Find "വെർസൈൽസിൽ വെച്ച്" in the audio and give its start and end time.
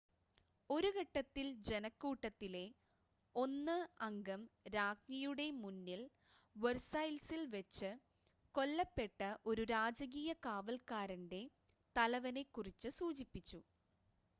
6.55-7.91